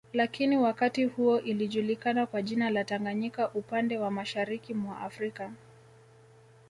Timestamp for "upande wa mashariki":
3.53-4.73